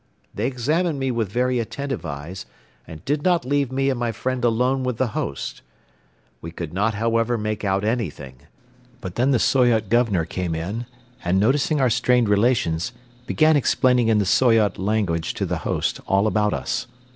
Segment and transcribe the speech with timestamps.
[0.33, 2.47] They examined me with very attentive eyes
[2.87, 5.61] and did not leave me and my friend alone with the host.
[6.41, 8.37] We could not, however, make out anything.
[8.99, 10.87] But then the Soyot Governor came in
[11.23, 12.93] and, noticing our strained relations,
[13.27, 16.87] began explaining in the Soyot language to the host all about us.